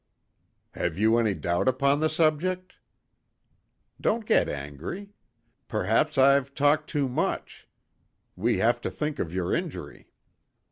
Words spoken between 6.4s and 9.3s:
talked too much. We have to think